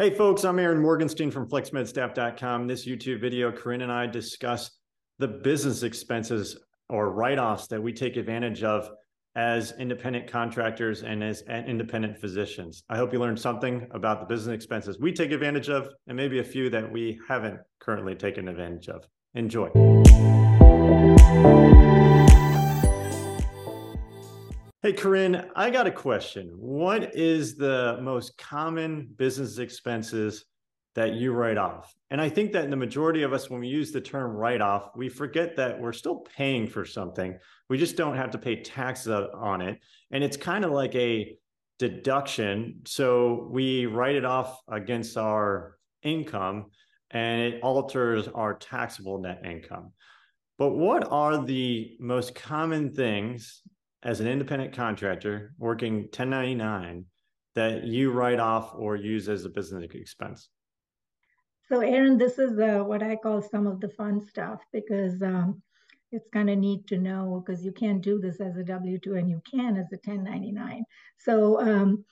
Hey 0.00 0.08
folks, 0.08 0.44
I'm 0.46 0.58
Aaron 0.58 0.80
Morgenstein 0.80 1.30
from 1.30 1.46
FlexMedStaff.com. 1.46 2.66
This 2.66 2.86
YouTube 2.86 3.20
video, 3.20 3.52
Corinne 3.52 3.82
and 3.82 3.92
I 3.92 4.06
discuss 4.06 4.70
the 5.18 5.28
business 5.28 5.82
expenses 5.82 6.56
or 6.88 7.10
write-offs 7.12 7.66
that 7.66 7.82
we 7.82 7.92
take 7.92 8.16
advantage 8.16 8.62
of 8.62 8.88
as 9.36 9.74
independent 9.78 10.26
contractors 10.26 11.02
and 11.02 11.22
as 11.22 11.42
independent 11.42 12.16
physicians. 12.16 12.82
I 12.88 12.96
hope 12.96 13.12
you 13.12 13.18
learned 13.18 13.40
something 13.40 13.88
about 13.90 14.20
the 14.20 14.26
business 14.34 14.54
expenses 14.54 14.98
we 14.98 15.12
take 15.12 15.32
advantage 15.32 15.68
of 15.68 15.90
and 16.06 16.16
maybe 16.16 16.38
a 16.38 16.44
few 16.44 16.70
that 16.70 16.90
we 16.90 17.20
haven't 17.28 17.60
currently 17.78 18.14
taken 18.14 18.48
advantage 18.48 18.88
of. 18.88 19.06
Enjoy. 19.34 19.68
Hey, 24.82 24.94
Corinne, 24.94 25.50
I 25.54 25.68
got 25.68 25.86
a 25.86 25.90
question. 25.90 26.54
What 26.56 27.14
is 27.14 27.54
the 27.54 27.98
most 28.00 28.38
common 28.38 29.10
business 29.14 29.58
expenses 29.58 30.46
that 30.94 31.12
you 31.12 31.32
write 31.32 31.58
off? 31.58 31.94
And 32.08 32.18
I 32.18 32.30
think 32.30 32.52
that 32.52 32.64
in 32.64 32.70
the 32.70 32.76
majority 32.76 33.22
of 33.22 33.34
us, 33.34 33.50
when 33.50 33.60
we 33.60 33.68
use 33.68 33.92
the 33.92 34.00
term 34.00 34.30
write 34.30 34.62
off, 34.62 34.88
we 34.96 35.10
forget 35.10 35.54
that 35.56 35.78
we're 35.78 35.92
still 35.92 36.24
paying 36.34 36.66
for 36.66 36.86
something. 36.86 37.36
We 37.68 37.76
just 37.76 37.98
don't 37.98 38.16
have 38.16 38.30
to 38.30 38.38
pay 38.38 38.62
taxes 38.62 39.28
on 39.34 39.60
it. 39.60 39.78
And 40.12 40.24
it's 40.24 40.38
kind 40.38 40.64
of 40.64 40.70
like 40.70 40.94
a 40.94 41.36
deduction. 41.78 42.80
So 42.86 43.48
we 43.50 43.84
write 43.84 44.14
it 44.14 44.24
off 44.24 44.60
against 44.66 45.18
our 45.18 45.76
income 46.02 46.70
and 47.10 47.42
it 47.42 47.62
alters 47.62 48.28
our 48.28 48.54
taxable 48.54 49.18
net 49.18 49.42
income. 49.44 49.92
But 50.56 50.70
what 50.70 51.06
are 51.10 51.44
the 51.44 51.98
most 52.00 52.34
common 52.34 52.94
things 52.94 53.60
as 54.02 54.20
an 54.20 54.26
independent 54.26 54.72
contractor 54.72 55.52
working 55.58 56.02
1099 56.02 57.04
that 57.54 57.84
you 57.84 58.10
write 58.10 58.40
off 58.40 58.72
or 58.76 58.96
use 58.96 59.28
as 59.28 59.44
a 59.44 59.48
business 59.48 59.84
expense? 59.92 60.48
So, 61.68 61.80
Aaron, 61.80 62.18
this 62.18 62.38
is 62.38 62.58
uh, 62.58 62.82
what 62.84 63.02
I 63.02 63.16
call 63.16 63.42
some 63.42 63.66
of 63.66 63.80
the 63.80 63.90
fun 63.90 64.20
stuff 64.20 64.60
because 64.72 65.22
um, 65.22 65.62
it's 66.10 66.28
kind 66.32 66.50
of 66.50 66.58
neat 66.58 66.86
to 66.88 66.98
know 66.98 67.42
because 67.44 67.64
you 67.64 67.72
can't 67.72 68.02
do 68.02 68.18
this 68.18 68.40
as 68.40 68.56
a 68.56 68.64
W 68.64 68.98
2 68.98 69.14
and 69.14 69.30
you 69.30 69.40
can 69.48 69.76
as 69.76 69.86
a 69.92 69.98
1099. 70.04 70.84
So, 71.18 71.60
um, 71.60 72.04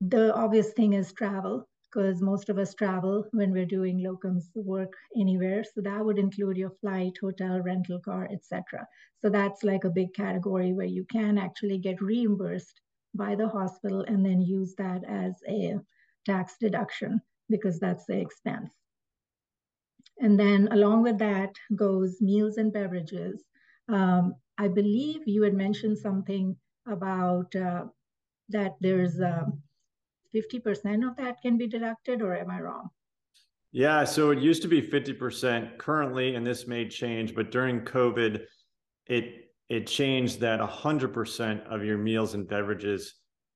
the 0.00 0.34
obvious 0.34 0.70
thing 0.70 0.92
is 0.92 1.12
travel 1.12 1.67
because 1.90 2.20
most 2.20 2.48
of 2.48 2.58
us 2.58 2.74
travel 2.74 3.24
when 3.32 3.52
we're 3.52 3.64
doing 3.64 3.98
locums 3.98 4.44
work 4.54 4.92
anywhere. 5.16 5.64
So 5.64 5.80
that 5.82 6.04
would 6.04 6.18
include 6.18 6.56
your 6.56 6.72
flight, 6.80 7.14
hotel, 7.20 7.60
rental 7.60 8.00
car, 8.00 8.28
etc. 8.30 8.86
So 9.22 9.30
that's 9.30 9.64
like 9.64 9.84
a 9.84 9.90
big 9.90 10.14
category 10.14 10.72
where 10.72 10.86
you 10.86 11.04
can 11.10 11.38
actually 11.38 11.78
get 11.78 12.00
reimbursed 12.02 12.80
by 13.14 13.34
the 13.34 13.48
hospital 13.48 14.02
and 14.02 14.24
then 14.24 14.42
use 14.42 14.74
that 14.76 15.02
as 15.08 15.34
a 15.48 15.76
tax 16.26 16.56
deduction 16.60 17.20
because 17.48 17.78
that's 17.78 18.04
the 18.06 18.18
expense. 18.18 18.74
And 20.20 20.38
then 20.38 20.68
along 20.72 21.02
with 21.02 21.18
that 21.18 21.54
goes 21.74 22.20
meals 22.20 22.58
and 22.58 22.72
beverages. 22.72 23.44
Um, 23.88 24.34
I 24.58 24.68
believe 24.68 25.22
you 25.26 25.42
had 25.42 25.54
mentioned 25.54 25.98
something 25.98 26.56
about 26.86 27.54
uh, 27.54 27.84
that 28.50 28.74
there's 28.80 29.20
uh, 29.20 29.44
50% 30.34 31.08
of 31.08 31.16
that 31.16 31.40
can 31.42 31.56
be 31.56 31.66
deducted, 31.66 32.22
or 32.22 32.36
am 32.36 32.50
I 32.50 32.60
wrong? 32.60 32.88
Yeah, 33.72 34.04
so 34.04 34.30
it 34.30 34.38
used 34.38 34.62
to 34.62 34.68
be 34.68 34.80
50% 34.80 35.78
currently, 35.78 36.34
and 36.34 36.46
this 36.46 36.66
may 36.66 36.88
change, 36.88 37.34
but 37.34 37.50
during 37.50 37.82
COVID, 37.82 38.44
it 39.06 39.48
it 39.68 39.86
changed 39.86 40.40
that 40.40 40.60
100% 40.60 41.66
of 41.66 41.84
your 41.84 41.98
meals 41.98 42.34
and 42.34 42.48
beverages 42.48 43.14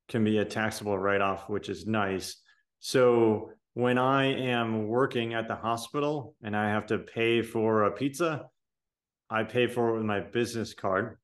can 0.08 0.24
be 0.24 0.38
a 0.38 0.44
taxable 0.44 0.98
write-off, 0.98 1.48
which 1.48 1.68
is 1.68 1.86
nice. 1.86 2.36
So 2.80 3.50
when 3.74 3.96
I 3.96 4.24
am 4.24 4.88
working 4.88 5.32
at 5.32 5.48
the 5.48 5.54
hospital 5.54 6.34
and 6.42 6.54
I 6.54 6.68
have 6.68 6.86
to 6.86 6.98
pay 6.98 7.40
for 7.40 7.84
a 7.84 7.92
pizza, 7.92 8.46
I 9.30 9.44
pay 9.44 9.66
for 9.66 9.90
it 9.90 9.96
with 9.96 10.04
my 10.04 10.20
business 10.20 10.74
card. 10.74 11.16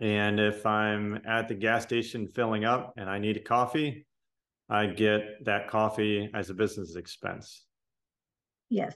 And 0.00 0.38
if 0.38 0.66
I'm 0.66 1.22
at 1.26 1.48
the 1.48 1.54
gas 1.54 1.84
station 1.84 2.28
filling 2.28 2.66
up 2.66 2.92
and 2.98 3.08
I 3.08 3.18
need 3.18 3.38
a 3.38 3.40
coffee, 3.40 4.06
I 4.68 4.86
get 4.86 5.44
that 5.44 5.68
coffee 5.68 6.30
as 6.34 6.50
a 6.50 6.54
business 6.54 6.96
expense. 6.96 7.66
Yes. 8.70 8.94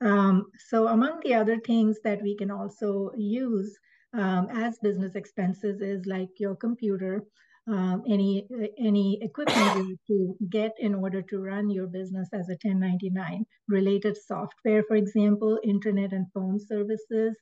Um, 0.00 0.46
so 0.68 0.88
among 0.88 1.20
the 1.24 1.34
other 1.34 1.58
things 1.58 1.98
that 2.04 2.22
we 2.22 2.36
can 2.36 2.50
also 2.50 3.10
use 3.16 3.76
um, 4.14 4.48
as 4.50 4.78
business 4.78 5.14
expenses 5.14 5.80
is 5.80 6.06
like 6.06 6.28
your 6.38 6.54
computer, 6.54 7.24
um, 7.66 8.02
any 8.08 8.46
any 8.78 9.18
equipment 9.22 9.76
you 9.76 9.96
to 10.06 10.36
get 10.48 10.74
in 10.78 10.94
order 10.94 11.20
to 11.20 11.40
run 11.40 11.68
your 11.68 11.86
business 11.86 12.28
as 12.32 12.48
a 12.48 12.56
1099 12.62 13.44
related 13.68 14.16
software, 14.16 14.82
for 14.84 14.96
example, 14.96 15.58
internet 15.62 16.12
and 16.12 16.26
phone 16.32 16.58
services, 16.58 17.36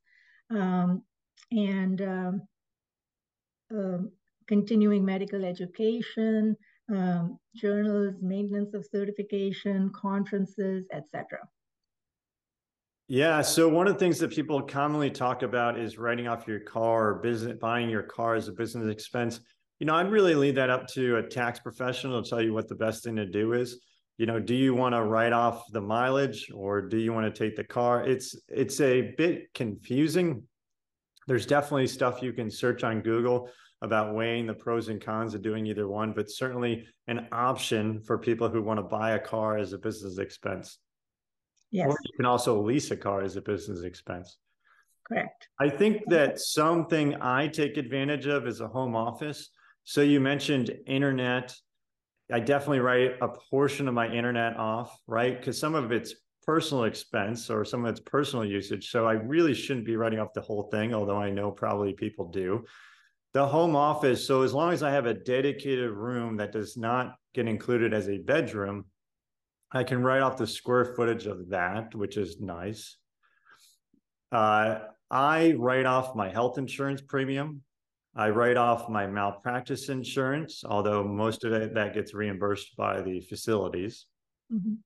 um, 0.51 1.03
and 1.53 2.03
um, 2.03 2.43
um, 3.71 4.11
continuing 4.49 5.05
medical 5.05 5.45
education, 5.45 6.57
um, 6.89 7.39
journals, 7.55 8.15
maintenance 8.21 8.75
of 8.75 8.87
certification, 8.87 9.91
conferences, 9.91 10.87
etc. 10.93 11.39
Yeah. 13.09 13.41
So 13.41 13.69
one 13.69 13.87
of 13.87 13.95
the 13.95 14.01
things 14.01 14.19
that 14.19 14.31
people 14.31 14.61
commonly 14.63 15.11
talk 15.11 15.43
about 15.43 15.79
is 15.79 15.97
writing 15.97 16.27
off 16.27 16.49
your 16.49 16.61
car 16.61 17.11
or 17.11 17.15
business, 17.15 17.57
buying 17.61 17.89
your 17.89 18.03
car 18.03 18.35
as 18.35 18.49
a 18.49 18.53
business 18.53 18.89
expense. 18.91 19.41
You 19.79 19.87
know, 19.87 19.95
I'd 19.95 20.11
really 20.11 20.35
leave 20.35 20.57
that 20.57 20.71
up 20.71 20.89
to 20.89 21.17
a 21.17 21.23
tax 21.23 21.61
professional 21.61 22.23
to 22.23 22.29
tell 22.29 22.43
you 22.43 22.53
what 22.53 22.69
the 22.69 22.75
best 22.75 23.05
thing 23.05 23.17
to 23.17 23.27
do 23.27 23.53
is. 23.53 23.81
You 24.19 24.27
know, 24.27 24.41
do 24.41 24.55
you 24.55 24.75
want 24.75 24.95
to 24.95 25.03
write 25.03 25.33
off 25.33 25.71
the 25.71 25.81
mileage 25.81 26.51
or 26.53 26.81
do 26.81 26.97
you 26.97 27.13
want 27.13 27.33
to 27.33 27.39
take 27.39 27.55
the 27.55 27.65
car? 27.65 28.03
It's 28.05 28.35
it's 28.49 28.81
a 28.81 29.15
bit 29.17 29.53
confusing. 29.55 30.43
There's 31.29 31.47
definitely 31.47 31.87
stuff 31.89 32.23
you 32.23 32.33
can 32.33 32.51
search 32.51 32.83
on 32.83 33.03
Google 33.03 33.51
about 33.83 34.15
weighing 34.15 34.47
the 34.47 34.55
pros 34.55 34.89
and 34.89 35.01
cons 35.01 35.35
of 35.35 35.43
doing 35.43 35.67
either 35.67 35.87
one, 35.87 36.13
but 36.13 36.31
certainly 36.31 36.87
an 37.09 37.29
option 37.33 38.01
for 38.01 38.19
people 38.19 38.49
who 38.49 38.63
want 38.63 38.79
to 38.79 38.83
buy 38.83 39.13
a 39.13 39.19
car 39.19 39.59
as 39.59 39.73
a 39.73 39.79
business 39.79 40.19
expense. 40.19 40.79
Yes. 41.71 41.89
Or 41.89 41.97
you 42.05 42.13
can 42.17 42.27
also 42.27 42.63
lease 42.63 42.91
a 42.91 42.97
car 42.97 43.23
as 43.23 43.37
a 43.37 43.43
business 43.43 43.83
expense. 43.83 44.39
Correct. 45.07 45.49
I 45.61 45.69
think 45.69 46.03
that 46.09 46.41
something 46.41 47.21
I 47.21 47.49
take 47.49 47.77
advantage 47.77 48.27
of 48.27 48.47
is 48.47 48.61
a 48.61 48.69
home 48.69 48.97
office. 48.97 49.51
So 49.85 50.01
you 50.01 50.21
mentioned 50.21 50.71
internet. 50.87 51.55
I 52.33 52.41
definitely 52.41 52.81
write 52.81 53.13
a 53.21 53.29
portion 53.29 53.89
of 53.89 53.95
my 53.95 54.11
internet 54.11 54.57
off, 54.57 54.99
right? 55.07 55.39
Because 55.39 55.61
some 55.61 55.75
of 55.75 55.93
it's 55.93 56.15
personal 56.45 56.85
expense 56.85 57.51
or 57.51 57.65
some 57.65 57.85
of 57.85 57.91
it's 57.91 58.01
personal 58.01 58.45
usage. 58.45 58.91
So 58.91 59.07
I 59.07 59.13
really 59.13 59.55
shouldn't 59.55 59.87
be 59.87 59.97
writing 59.97 60.19
off 60.19 60.33
the 60.33 60.41
whole 60.41 60.69
thing, 60.73 60.95
although 60.95 61.19
I 61.19 61.31
know 61.31 61.51
probably 61.51 61.93
people 61.93 62.31
do 62.31 62.65
the 63.37 63.47
home 63.47 63.77
office. 63.77 64.27
So 64.27 64.41
as 64.41 64.55
long 64.55 64.73
as 64.73 64.83
I 64.83 64.91
have 64.93 65.05
a 65.05 65.13
dedicated 65.13 65.91
room 65.91 66.39
that 66.39 66.53
does 66.53 66.75
not 66.79 67.17
get 67.35 67.47
included 67.47 67.93
as 67.93 68.09
a 68.09 68.17
bedroom, 68.17 68.87
I 69.71 69.85
can 69.85 70.03
write 70.03 70.23
off 70.23 70.39
the 70.39 70.47
square 70.47 70.87
footage 70.97 71.27
of 71.27 71.51
that, 71.51 71.95
which 71.95 72.17
is 72.17 72.41
nice. 72.41 72.97
Uh, 74.33 74.79
I 75.11 75.53
write 75.59 75.85
off 75.85 76.17
my 76.17 76.31
health 76.31 76.57
insurance 76.57 77.03
premium. 77.03 77.61
I 78.15 78.31
write 78.31 78.57
off 78.57 78.89
my 78.89 79.07
malpractice 79.07 79.91
insurance, 79.91 80.65
although 80.65 81.05
most 81.05 81.45
of 81.45 81.53
it 81.53 81.75
that 81.75 81.93
gets 81.93 82.15
reimbursed 82.15 82.75
by 82.75 83.03
the 83.03 83.21
facilities. 83.21 84.07
Mm-hmm. 84.51 84.77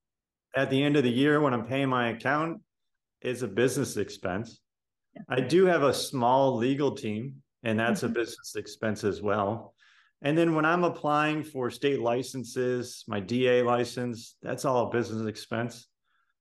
At 0.57 0.71
the 0.71 0.83
end 0.83 0.97
of 0.97 1.05
the 1.05 1.13
year, 1.23 1.41
when 1.41 1.55
I'm 1.55 1.67
paying 1.67 1.89
my 1.89 2.09
account, 2.09 2.63
it's 3.21 3.43
a 3.43 3.49
business 3.49 3.97
expense. 3.97 4.59
Yeah. 5.15 5.23
I 5.29 5.41
do 5.41 5.67
have 5.67 5.85
a 5.85 5.95
small 5.95 6.57
legal 6.57 6.97
team 6.97 7.43
and 7.63 7.79
that's 7.79 8.03
mm-hmm. 8.03 8.13
a 8.13 8.15
business 8.15 8.57
expense 8.57 9.05
as 9.05 9.23
well. 9.23 9.75
And 10.23 10.37
then 10.37 10.55
when 10.55 10.65
I'm 10.65 10.85
applying 10.85 11.43
for 11.43 11.71
state 11.71 12.01
licenses, 12.01 13.05
my 13.09 13.21
DEA 13.21 13.63
license, 13.63 14.37
that's 14.43 14.65
all 14.65 14.87
a 14.87 14.91
business 14.91 15.27
expense. 15.27 15.87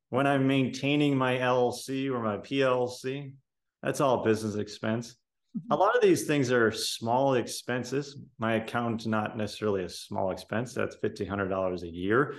When 0.10 0.28
I'm 0.28 0.48
maintaining 0.48 1.18
my 1.18 1.38
LLC 1.38 2.12
or 2.12 2.22
my 2.22 2.38
PLLC, 2.38 3.34
that's 3.82 4.02
all 4.02 4.24
business 4.24 4.56
expense. 4.56 5.16
Mm-hmm. 5.58 5.72
A 5.72 5.76
lot 5.78 5.96
of 5.96 6.02
these 6.02 6.26
things 6.26 6.52
are 6.52 6.72
small 6.72 7.36
expenses. 7.36 8.18
My 8.38 8.56
account's 8.56 9.06
not 9.06 9.38
necessarily 9.38 9.84
a 9.84 9.90
small 9.90 10.32
expense. 10.32 10.74
That's 10.74 10.98
$1,500 10.98 11.84
a 11.84 11.88
year 11.88 12.36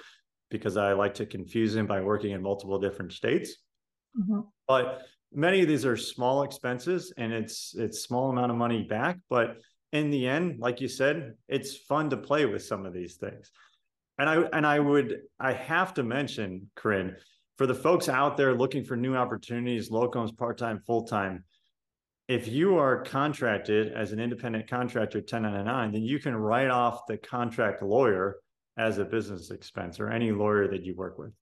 because 0.50 0.76
I 0.76 0.92
like 0.92 1.14
to 1.14 1.26
confuse 1.26 1.74
him 1.74 1.86
by 1.86 2.00
working 2.02 2.32
in 2.32 2.42
multiple 2.42 2.78
different 2.78 3.12
states. 3.12 3.56
Mm-hmm. 4.18 4.40
But 4.68 5.02
many 5.32 5.60
of 5.60 5.68
these 5.68 5.86
are 5.86 5.96
small 5.96 6.42
expenses 6.42 7.12
and 7.16 7.32
it's 7.32 7.74
it's 7.76 8.00
small 8.00 8.30
amount 8.30 8.50
of 8.50 8.56
money 8.56 8.82
back 8.82 9.18
but 9.28 9.56
in 9.92 10.10
the 10.10 10.26
end 10.26 10.58
like 10.58 10.80
you 10.80 10.88
said 10.88 11.34
it's 11.48 11.76
fun 11.76 12.10
to 12.10 12.16
play 12.16 12.46
with 12.46 12.62
some 12.62 12.86
of 12.86 12.92
these 12.92 13.16
things 13.16 13.50
and 14.18 14.28
i 14.28 14.36
and 14.52 14.66
i 14.66 14.78
would 14.78 15.20
i 15.38 15.52
have 15.52 15.94
to 15.94 16.02
mention 16.02 16.70
corinne 16.74 17.16
for 17.56 17.66
the 17.66 17.74
folks 17.74 18.08
out 18.08 18.36
there 18.36 18.54
looking 18.54 18.84
for 18.84 18.96
new 18.96 19.14
opportunities 19.14 19.90
locums 19.90 20.36
part-time 20.36 20.80
full-time 20.86 21.44
if 22.28 22.46
you 22.46 22.76
are 22.78 23.02
contracted 23.02 23.92
as 23.92 24.12
an 24.12 24.20
independent 24.20 24.68
contractor 24.68 25.18
1099 25.18 25.92
then 25.92 26.02
you 26.02 26.18
can 26.18 26.34
write 26.34 26.70
off 26.70 27.06
the 27.06 27.16
contract 27.16 27.82
lawyer 27.82 28.36
as 28.80 28.98
a 28.98 29.04
business 29.04 29.50
expense 29.50 30.00
or 30.00 30.08
any 30.08 30.32
lawyer 30.32 30.66
that 30.68 30.82
you 30.82 30.94
work 30.94 31.18
with? 31.18 31.32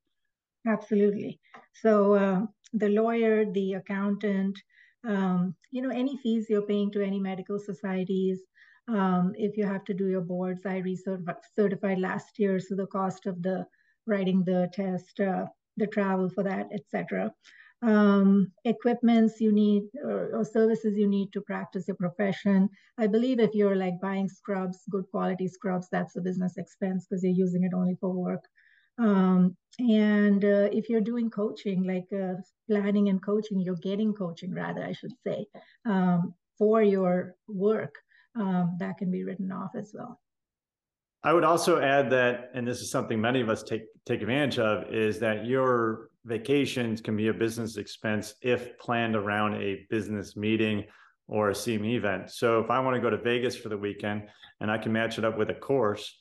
Absolutely. 0.67 1.41
So 1.75 2.15
uh, 2.15 2.41
the 2.73 2.89
lawyer, 2.89 3.45
the 3.45 3.75
accountant, 3.75 4.59
um, 5.07 5.55
you 5.71 5.83
know, 5.83 5.91
any 5.91 6.17
fees 6.19 6.47
you're 6.49 6.63
paying 6.63 6.91
to 6.93 7.05
any 7.05 7.21
medical 7.21 7.59
societies, 7.59 8.41
um, 8.89 9.33
if 9.37 9.57
you 9.57 9.67
have 9.67 9.85
to 9.85 9.95
do 9.95 10.09
your 10.09 10.23
boards, 10.23 10.65
I 10.65 10.81
recertified 10.81 12.01
last 12.01 12.39
year, 12.39 12.59
so 12.59 12.75
the 12.75 12.87
cost 12.87 13.27
of 13.27 13.43
the 13.43 13.67
writing 14.07 14.43
the 14.45 14.71
test, 14.73 15.21
uh, 15.21 15.47
the 15.77 15.87
travel 15.87 16.31
for 16.31 16.43
that, 16.45 16.69
etc. 16.73 17.33
Um, 17.83 18.51
equipments 18.65 19.41
you 19.41 19.53
need 19.53 19.85
or, 20.03 20.39
or, 20.39 20.45
services 20.45 20.97
you 20.97 21.07
need 21.07 21.33
to 21.33 21.41
practice 21.43 21.87
your 21.87 21.97
profession. 21.97 22.69
I 22.99 23.07
believe 23.07 23.39
if 23.39 23.55
you're 23.55 23.77
like 23.77 24.01
buying 24.03 24.29
scrubs, 24.29 24.81
good 24.91 25.05
quality 25.13 25.47
scrubs, 25.47 25.87
that's 25.93 26.17
a 26.17 26.21
business 26.21 26.57
expense 26.57 27.07
because 27.07 27.23
you're 27.23 27.33
using 27.33 27.63
it 27.63 27.73
only 27.75 27.97
for 28.01 28.11
work. 28.11 28.43
Um, 28.99 29.57
and 29.79 30.45
uh, 30.45 30.69
if 30.73 30.89
you're 30.89 31.01
doing 31.01 31.31
coaching, 31.31 31.85
like 31.85 32.07
uh, 32.13 32.41
planning 32.69 33.09
and 33.09 33.23
coaching, 33.23 33.61
you're 33.61 33.77
getting 33.77 34.13
coaching 34.13 34.53
rather, 34.53 34.85
I 34.85 34.93
should 34.93 35.13
say, 35.25 35.47
um, 35.85 36.35
for 36.59 36.83
your 36.83 37.37
work, 37.47 37.95
um, 38.35 38.77
that 38.81 38.99
can 38.99 39.11
be 39.11 39.25
written 39.25 39.53
off 39.53 39.71
as 39.77 39.93
well. 39.95 40.21
I 41.23 41.33
would 41.33 41.45
also 41.45 41.81
add 41.81 42.11
that, 42.11 42.51
and 42.55 42.67
this 42.67 42.81
is 42.81 42.91
something 42.91 43.21
many 43.21 43.41
of 43.41 43.49
us 43.49 43.63
take 43.63 43.83
take 44.07 44.23
advantage 44.23 44.59
of, 44.59 44.93
is 44.93 45.19
that 45.19 45.47
your 45.47 46.11
vacations 46.25 47.01
can 47.01 47.17
be 47.17 47.29
a 47.29 47.35
business 47.35 47.77
expense 47.77 48.35
if 48.41 48.79
planned 48.79 49.17
around 49.17 49.55
a 49.55 49.87
business 49.91 50.37
meeting 50.37 50.85
or 51.27 51.51
a 51.51 51.53
CME 51.53 51.97
event. 51.97 52.31
So 52.31 52.61
if 52.61 52.71
I 52.71 52.81
want 52.81 52.95
to 52.97 53.01
go 53.01 53.11
to 53.11 53.19
Vegas 53.19 53.57
for 53.57 53.69
the 53.69 53.77
weekend 53.77 54.29
and 54.61 54.71
I 54.71 54.79
can 54.79 54.93
match 54.93 55.19
it 55.19 55.25
up 55.25 55.37
with 55.37 55.51
a 55.51 55.55
course, 55.55 56.19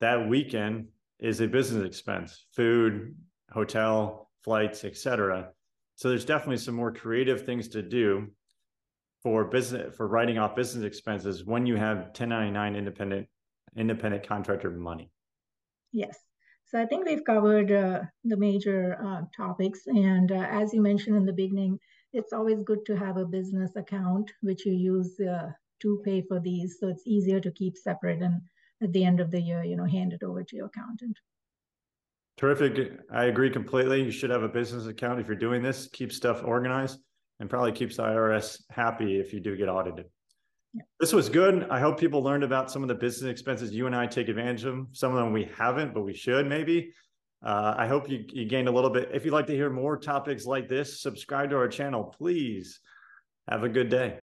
that 0.00 0.28
weekend 0.28 0.88
is 1.20 1.40
a 1.40 1.46
business 1.46 1.86
expense, 1.86 2.46
food, 2.54 3.14
hotel, 3.50 4.30
flights, 4.42 4.84
etc. 4.84 5.50
So 5.96 6.08
there's 6.08 6.24
definitely 6.24 6.56
some 6.56 6.74
more 6.74 6.92
creative 6.92 7.44
things 7.44 7.68
to 7.68 7.82
do 7.82 8.28
for 9.22 9.44
business 9.44 9.94
for 9.96 10.08
writing 10.08 10.38
off 10.38 10.56
business 10.56 10.84
expenses 10.84 11.44
when 11.44 11.66
you 11.66 11.76
have 11.76 11.98
1099 11.98 12.74
independent 12.74 13.28
independent 13.76 14.26
contractor 14.26 14.70
money. 14.70 15.10
Yes. 15.92 16.18
So 16.66 16.80
I 16.80 16.86
think 16.86 17.04
we've 17.04 17.24
covered 17.24 17.70
uh, 17.72 18.02
the 18.24 18.36
major 18.36 18.96
uh, 19.04 19.22
topics. 19.36 19.80
And 19.86 20.30
uh, 20.30 20.46
as 20.50 20.72
you 20.72 20.80
mentioned 20.80 21.16
in 21.16 21.26
the 21.26 21.32
beginning, 21.32 21.78
it's 22.12 22.32
always 22.32 22.62
good 22.62 22.84
to 22.86 22.96
have 22.96 23.16
a 23.16 23.24
business 23.24 23.76
account 23.76 24.32
which 24.40 24.64
you 24.64 24.72
use 24.72 25.18
uh, 25.20 25.50
to 25.82 26.02
pay 26.04 26.22
for 26.22 26.40
these. 26.40 26.78
So 26.78 26.88
it's 26.88 27.06
easier 27.06 27.40
to 27.40 27.50
keep 27.50 27.76
separate 27.76 28.22
and 28.22 28.40
at 28.82 28.92
the 28.92 29.04
end 29.04 29.20
of 29.20 29.30
the 29.30 29.40
year, 29.40 29.62
you 29.62 29.76
know, 29.76 29.84
hand 29.84 30.12
it 30.12 30.22
over 30.22 30.42
to 30.42 30.56
your 30.56 30.66
accountant. 30.66 31.18
Terrific. 32.36 32.98
I 33.12 33.24
agree 33.26 33.50
completely. 33.50 34.02
You 34.02 34.10
should 34.10 34.30
have 34.30 34.42
a 34.42 34.48
business 34.48 34.86
account 34.86 35.20
if 35.20 35.26
you're 35.26 35.36
doing 35.36 35.62
this, 35.62 35.88
keep 35.92 36.12
stuff 36.12 36.42
organized 36.44 36.98
and 37.38 37.50
probably 37.50 37.72
keeps 37.72 37.96
the 37.96 38.04
IRS 38.04 38.62
happy 38.70 39.18
if 39.18 39.32
you 39.32 39.40
do 39.40 39.56
get 39.56 39.68
audited. 39.68 40.06
Yeah. 40.74 40.82
This 41.00 41.12
was 41.12 41.28
good. 41.28 41.66
I 41.70 41.80
hope 41.80 41.98
people 41.98 42.22
learned 42.22 42.44
about 42.44 42.70
some 42.70 42.82
of 42.82 42.88
the 42.88 42.94
business 42.94 43.30
expenses 43.30 43.72
you 43.72 43.86
and 43.86 43.96
I 43.96 44.06
take 44.06 44.28
advantage 44.28 44.64
of. 44.64 44.86
Some 44.92 45.12
of 45.12 45.18
them 45.18 45.32
we 45.32 45.50
haven't, 45.56 45.92
but 45.92 46.02
we 46.02 46.14
should 46.14 46.46
maybe. 46.46 46.92
Uh, 47.42 47.74
I 47.76 47.86
hope 47.86 48.08
you, 48.08 48.24
you 48.32 48.44
gained 48.44 48.68
a 48.68 48.70
little 48.70 48.90
bit. 48.90 49.10
If 49.12 49.24
you'd 49.24 49.32
like 49.32 49.46
to 49.46 49.54
hear 49.54 49.70
more 49.70 49.96
topics 49.96 50.44
like 50.44 50.68
this, 50.68 51.02
subscribe 51.02 51.50
to 51.50 51.56
our 51.56 51.68
channel, 51.68 52.14
please. 52.16 52.80
Have 53.48 53.64
a 53.64 53.68
good 53.68 53.88
day. 53.88 54.19